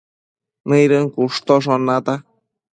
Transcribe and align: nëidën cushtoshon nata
nëidën 0.67 1.05
cushtoshon 1.13 1.81
nata 1.87 2.13